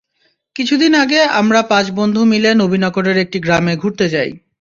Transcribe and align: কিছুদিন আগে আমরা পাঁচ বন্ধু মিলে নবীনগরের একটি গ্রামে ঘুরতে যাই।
কিছুদিন 0.55 0.91
আগে 1.03 1.19
আমরা 1.39 1.59
পাঁচ 1.71 1.85
বন্ধু 1.91 2.21
মিলে 2.31 2.49
নবীনগরের 2.55 3.17
একটি 3.17 3.37
গ্রামে 3.45 3.73
ঘুরতে 3.77 4.05
যাই। 4.09 4.31